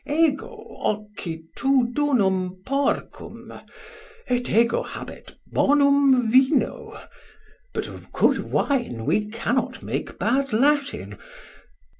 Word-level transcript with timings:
Ego 0.07 0.79
occiditunum 0.83 2.63
porcum, 2.65 3.51
et 4.27 4.49
ego 4.49 4.81
habet 4.81 5.35
bonum 5.53 6.27
vino: 6.31 6.97
but 7.71 7.87
of 7.87 8.11
good 8.11 8.39
wine 8.51 9.05
we 9.05 9.29
cannot 9.29 9.83
make 9.83 10.17
bad 10.17 10.51
Latin. 10.53 11.19